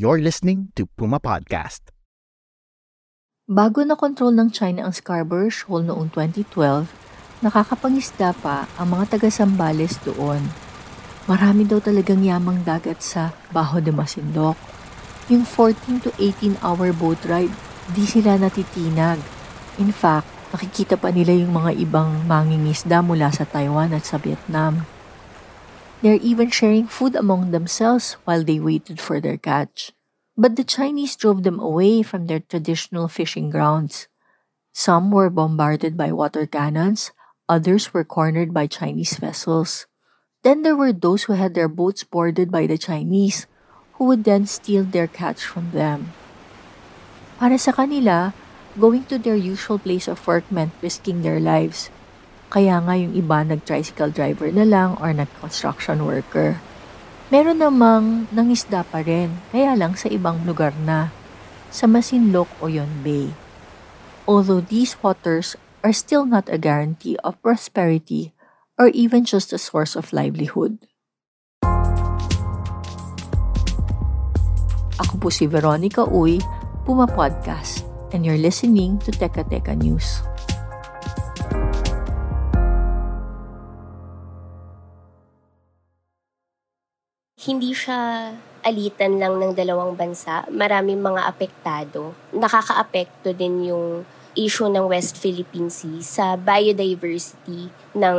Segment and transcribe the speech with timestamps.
[0.00, 1.92] You're listening to Puma Podcast.
[3.44, 6.88] Bago na kontrol ng China ang Scarborough Shoal noong 2012,
[7.44, 10.40] nakakapangisda pa ang mga taga-Sambales doon.
[11.28, 14.56] Marami daw talagang yamang dagat sa Baho de Masinloc.
[15.28, 17.52] Yung 14 to 18 hour boat ride,
[17.92, 19.20] di sila natitinag.
[19.76, 24.80] In fact, nakikita pa nila yung mga ibang mangingisda mula sa Taiwan at sa Vietnam.
[26.00, 29.92] They're even sharing food among themselves while they waited for their catch.
[30.36, 34.08] But the Chinese drove them away from their traditional fishing grounds.
[34.72, 37.12] Some were bombarded by water cannons,
[37.48, 39.86] others were cornered by Chinese vessels.
[40.42, 43.44] Then there were those who had their boats boarded by the Chinese,
[44.00, 46.16] who would then steal their catch from them.
[47.36, 48.32] Para sa kanila,
[48.80, 51.92] going to their usual place of work meant risking their lives.
[52.50, 56.58] Kaya nga yung iba nag-tricycle driver na lang or nag-construction worker.
[57.30, 61.14] Meron namang nangisda pa rin, kaya lang sa ibang lugar na,
[61.70, 63.30] sa Masinloc o Yon Bay.
[64.26, 65.54] Although these waters
[65.86, 68.34] are still not a guarantee of prosperity
[68.74, 70.82] or even just a source of livelihood.
[74.98, 76.42] Ako po si Veronica Uy,
[76.82, 80.26] Puma Podcast, and you're listening to Teka Teka News.
[87.40, 90.44] Hindi siya alitan lang ng dalawang bansa.
[90.52, 92.12] Maraming mga apektado.
[92.36, 94.04] Nakakaapekto din yung
[94.36, 98.18] issue ng West Philippine Sea sa biodiversity ng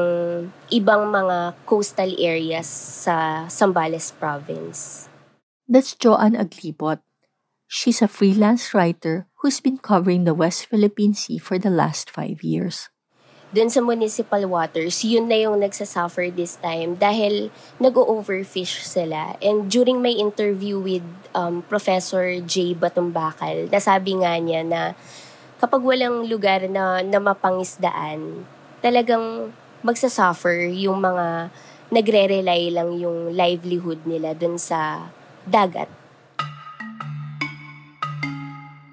[0.74, 2.66] ibang mga coastal areas
[3.06, 5.08] sa Zambales province.
[5.70, 7.00] That's Joanne Aglipot.
[7.72, 12.44] She's a freelance writer who's been covering the West Philippine Sea for the last five
[12.44, 12.92] years
[13.52, 17.52] dun sa municipal waters, yun na yung nagsasuffer this time dahil
[17.84, 19.36] nag-overfish sila.
[19.44, 21.04] And during my interview with
[21.36, 22.74] um, Professor J.
[22.80, 24.82] Batumbakal, nasabi nga niya na
[25.60, 28.48] kapag walang lugar na, na mapangisdaan,
[28.80, 29.52] talagang
[29.84, 31.52] magsasuffer yung mga
[31.92, 35.12] nagre-rely lang yung livelihood nila dun sa
[35.44, 35.92] dagat.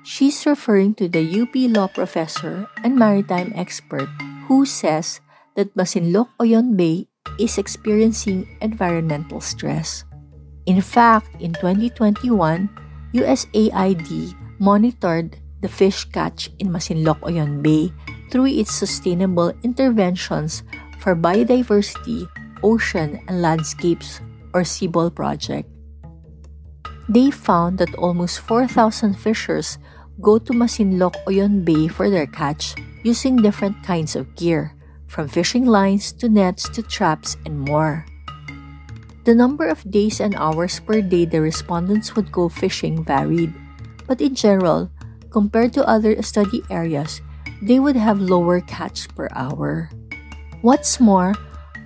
[0.03, 4.11] She's referring to the UP law professor and maritime expert
[4.49, 5.21] who says
[5.55, 7.07] that Masinloc Oyon Bay
[7.39, 10.09] is experiencing environmental stress.
[10.65, 12.69] In fact, in 2021,
[13.13, 17.93] USAID monitored the fish catch in Masinloc Oyon Bay
[18.33, 20.65] through its sustainable interventions
[20.99, 22.29] for biodiversity,
[22.65, 24.21] ocean, and landscapes
[24.53, 25.69] or CBOL project.
[27.09, 29.79] They found that almost 4,000 fishers
[30.21, 34.75] go to Masinloc Oyon Bay for their catch using different kinds of gear,
[35.07, 38.05] from fishing lines to nets to traps and more.
[39.25, 43.55] The number of days and hours per day the respondents would go fishing varied,
[44.07, 44.91] but in general,
[45.31, 47.21] compared to other study areas,
[47.63, 49.91] they would have lower catch per hour.
[50.63, 51.35] What's more,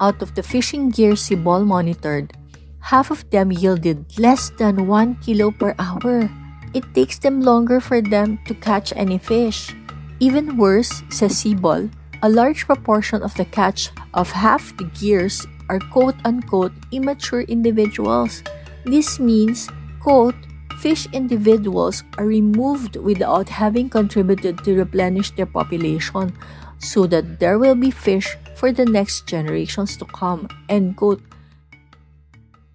[0.01, 2.33] out of the fishing gear Sibol monitored,
[2.81, 6.31] half of them yielded less than 1 kilo per hour.
[6.73, 9.77] It takes them longer for them to catch any fish.
[10.21, 15.81] Even worse, says Sibol, a large proportion of the catch of half the gears are
[15.91, 18.43] quote-unquote immature individuals.
[18.85, 19.69] This means,
[20.01, 20.39] quote,
[20.79, 26.33] fish individuals are removed without having contributed to replenish their population
[26.79, 31.23] so that there will be fish for the next generations to come, end quote.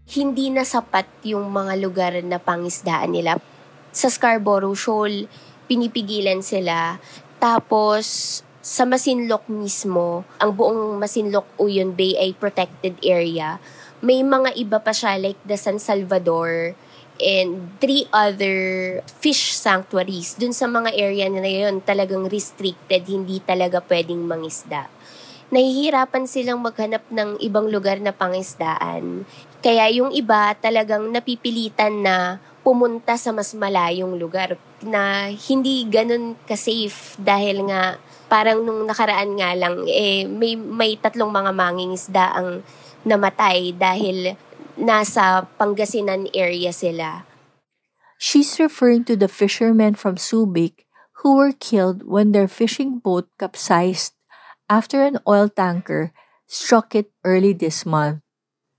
[0.08, 3.57] Hindi na sapat yung mga lugar na pangisdaan nila.
[3.98, 5.26] Sa Scarborough Shoal,
[5.66, 7.02] pinipigilan sila
[7.38, 8.06] tapos,
[8.66, 13.62] sa Masinloc mismo, ang buong Masinloc Uyon Bay ay protected area.
[14.02, 16.74] May mga iba pa siya like the San Salvador
[17.18, 18.58] and three other
[19.22, 20.38] fish sanctuaries.
[20.38, 24.90] Dun sa mga area na yun, talagang restricted, hindi talaga pwedeng mangisda.
[25.54, 29.24] Nahihirapan silang maghanap ng ibang lugar na pangisdaan.
[29.62, 37.16] Kaya yung iba talagang napipilitan na pumunta sa mas malayong lugar na hindi ganun ka-safe
[37.16, 37.96] dahil nga
[38.28, 42.60] Parang nung nakaraan nga lang, eh, may, may tatlong mga mangingisda ang
[43.08, 44.36] namatay dahil
[44.76, 47.24] nasa Pangasinan area sila.
[48.20, 50.84] She's referring to the fishermen from Subic
[51.24, 54.12] who were killed when their fishing boat capsized
[54.68, 56.12] after an oil tanker
[56.52, 58.20] struck it early this month.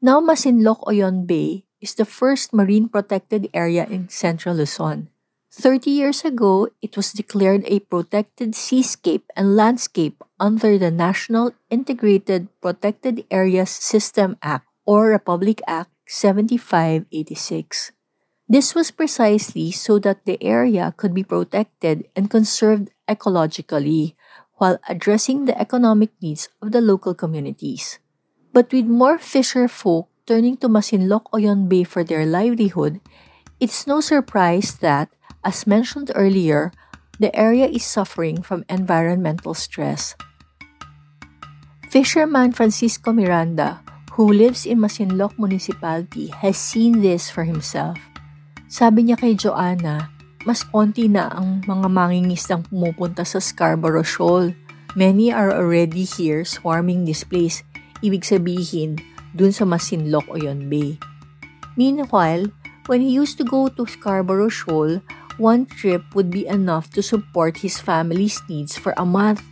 [0.05, 5.09] Now Masinloc Oyon Bay is the first marine protected area in central Luzon.
[5.51, 12.49] 30 years ago, it was declared a protected seascape and landscape under the National Integrated
[12.61, 17.93] Protected Areas System Act or Republic Act 7586.
[18.49, 24.15] This was precisely so that the area could be protected and conserved ecologically
[24.57, 27.99] while addressing the economic needs of the local communities.
[28.53, 33.01] But with more fisher folk turning to Masinloc Oyon Bay for their livelihood,
[33.57, 35.09] it's no surprise that
[35.49, 36.75] As mentioned earlier,
[37.17, 40.13] the area is suffering from environmental stress.
[41.89, 43.81] Fisherman Francisco Miranda,
[44.13, 47.97] who lives in Masinloc Municipality, has seen this for himself.
[48.69, 50.13] Sabi niya kay Joanna,
[50.45, 54.53] mas konti na ang mga mangingisdang pumupunta sa Scarborough Shoal.
[54.93, 57.65] Many are already here swarming this place.
[58.05, 59.01] Ibig sabihin,
[59.35, 60.97] dun sa Masinloc o yon Bay.
[61.79, 62.51] Meanwhile,
[62.89, 65.01] when he used to go to Scarborough Shoal,
[65.39, 69.45] one trip would be enough to support his family's needs for a month.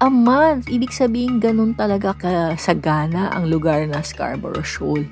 [0.00, 0.66] A month!
[0.72, 5.04] Ibig sabihin ganun talaga kasagana ang lugar na Scarborough Shoal.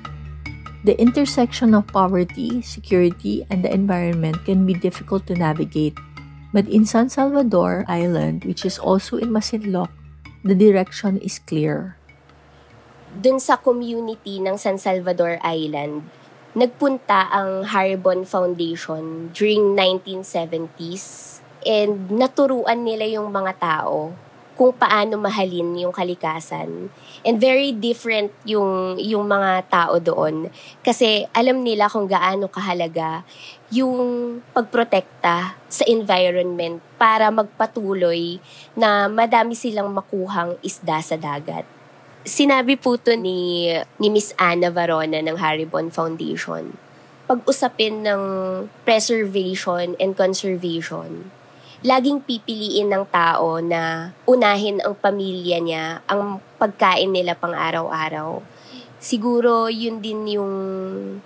[0.83, 5.95] The intersection of poverty, security, and the environment can be difficult to navigate.
[6.51, 9.87] But in San Salvador Island, which is also in Masinloc,
[10.43, 11.95] the direction is clear.
[13.13, 16.01] Dun sa community ng San Salvador Island,
[16.57, 24.17] nagpunta ang Haribon Foundation during 1970s and naturuan nila yung mga tao
[24.57, 26.89] kung paano mahalin yung kalikasan.
[27.21, 30.49] And very different yung, yung mga tao doon.
[30.81, 33.21] Kasi alam nila kung gaano kahalaga
[33.69, 38.41] yung pagprotekta sa environment para magpatuloy
[38.73, 41.82] na madami silang makuhang isda sa dagat.
[42.23, 43.67] Sinabi po to ni,
[43.99, 46.71] ni Miss Anna Varona ng Haribon Foundation.
[47.27, 48.23] Pag-usapin ng
[48.87, 51.27] preservation and conservation,
[51.83, 58.39] laging pipiliin ng tao na unahin ang pamilya niya, ang pagkain nila pang araw-araw.
[59.03, 60.55] Siguro yun din yung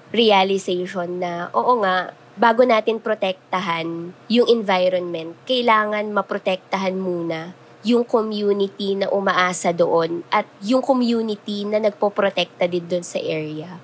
[0.09, 2.09] realization na, oo nga,
[2.41, 7.53] bago natin protektahan yung environment, kailangan maprotektahan muna
[7.87, 13.79] yung community na umaasa doon at yung community na nagpoprotekta din doon sa area.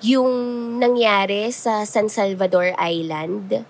[0.00, 0.32] Yung
[0.80, 3.60] nangyari sa San Salvador Island,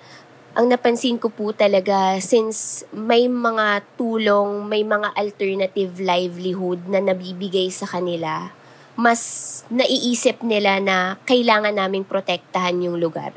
[0.55, 7.67] ang napansin ko po talaga since may mga tulong, may mga alternative livelihood na nabibigay
[7.75, 8.55] sa kanila,
[8.94, 9.20] mas
[9.67, 13.34] naiisip nila na kailangan naming protektahan yung lugar.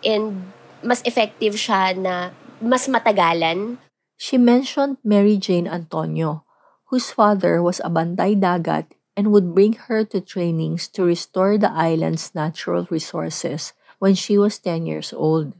[0.00, 0.48] And
[0.80, 3.76] mas effective siya na mas matagalan
[4.22, 6.46] She mentioned Mary Jane Antonio,
[6.94, 11.74] whose father was a bantay dagat and would bring her to trainings to restore the
[11.74, 15.58] island's natural resources when she was 10 years old.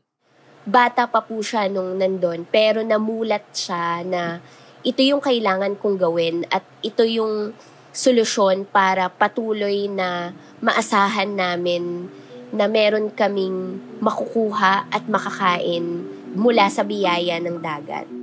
[0.63, 4.39] Bata pa po siya nung nandun, pero namulat siya na
[4.87, 7.51] ito yung kailangan kong gawin at ito yung
[7.91, 10.31] solusyon para patuloy na
[10.63, 12.07] maasahan namin
[12.55, 16.07] na meron kaming makukuha at makakain
[16.39, 18.22] mula sa biyaya ng dagat.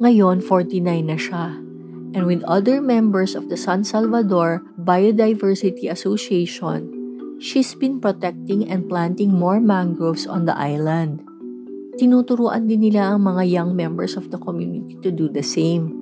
[0.00, 1.60] Ngayon, 49 na siya.
[2.16, 6.88] And with other members of the San Salvador Biodiversity Association,
[7.36, 11.20] she's been protecting and planting more mangroves on the island.
[12.00, 15.92] Tinuturuan din nila ang mga young members of the community to do the same.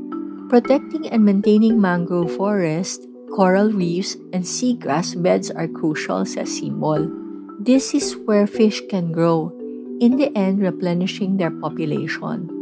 [0.47, 3.03] Protecting and maintaining mangrove forest,
[3.35, 7.11] coral reefs, and seagrass beds are crucial, says Simbol.
[7.59, 9.51] This is where fish can grow,
[9.99, 12.58] in the end replenishing their population.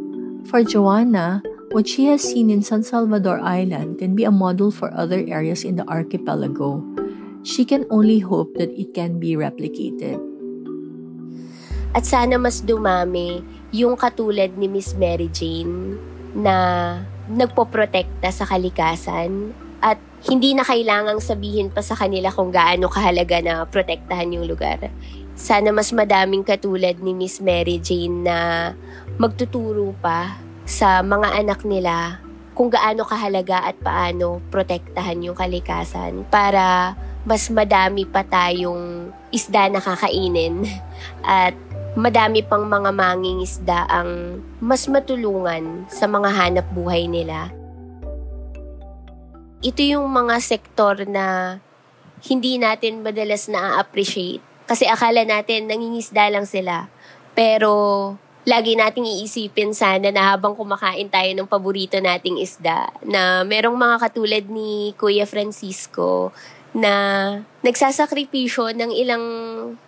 [0.47, 1.43] For Joanna,
[1.75, 5.67] what she has seen in San Salvador Island can be a model for other areas
[5.67, 6.87] in the archipelago.
[7.43, 10.23] She can only hope that it can be replicated.
[11.99, 13.43] At sana mas dumami
[13.75, 15.99] yung katulad ni Miss Mary Jane
[16.39, 16.55] na
[17.27, 19.51] nagpoprotekta sa kalikasan
[19.87, 24.91] at hindi na kailangang sabihin pa sa kanila kung gaano kahalaga na protektahan yung lugar.
[25.39, 28.39] Sana mas madaming katulad ni Miss Mary Jane na
[29.15, 32.19] magtuturo pa sa mga anak nila
[32.59, 39.79] kung gaano kahalaga at paano protektahan yung kalikasan para mas madami pa tayong isda na
[39.79, 40.67] kakainin
[41.23, 41.55] at
[41.95, 47.55] madami pang mga mangingisda ang mas matulungan sa mga hanap buhay nila.
[49.65, 51.57] Ito yung mga sektor na
[52.29, 54.45] hindi natin madalas na-appreciate.
[54.69, 56.93] Kasi akala natin nangingisda lang sila.
[57.33, 57.73] Pero
[58.45, 63.97] lagi nating iisipin sana na habang kumakain tayo ng paborito nating isda, na merong mga
[63.97, 66.37] katulad ni Kuya Francisco
[66.77, 66.93] na
[67.65, 69.25] nagsasakripisyo ng ilang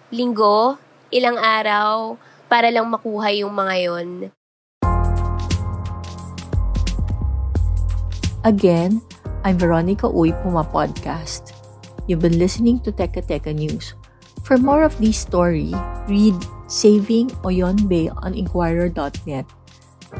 [0.09, 0.81] linggo,
[1.13, 2.17] ilang araw,
[2.49, 4.11] para lang makuha yung mga yon.
[8.49, 9.05] Again,
[9.47, 11.54] I'm Veronica Uy Puma Podcast.
[12.11, 13.95] You've been listening to Teka Teka News.
[14.42, 15.71] For more of this story,
[16.11, 16.35] read
[16.66, 19.47] Saving Oyon Bay on Inquirer.net.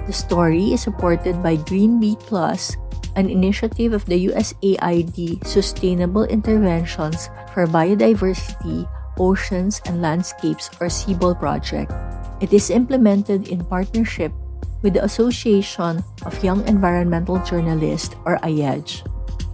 [0.06, 2.78] The story is supported by Green Beat Plus,
[3.18, 8.87] an initiative of the USAID Sustainable Interventions for Biodiversity,
[9.18, 11.90] Oceans and Landscapes or CBOL project.
[12.38, 14.30] It is implemented in partnership
[14.82, 19.02] with the Association of Young Environmental Journalists or AYEJ.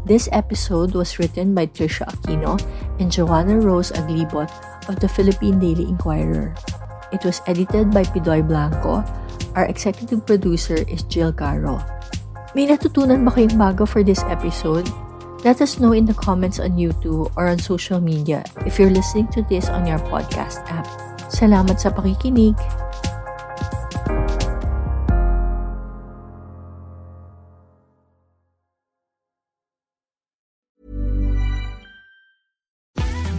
[0.05, 2.61] This episode was written by Trisha Aquino
[3.01, 4.53] and Joanna Rose Aglibot
[4.89, 6.53] of the Philippine Daily Inquirer.
[7.13, 9.01] It was edited by Pidoy Blanco.
[9.57, 11.81] Our executive producer is Jill Caro.
[12.53, 14.87] May natutunan ba kayong bago for this episode?
[15.41, 19.29] Let us know in the comments on YouTube or on social media if you're listening
[19.33, 20.89] to this on your podcast app.
[21.33, 22.57] Salamat sa pakikinig!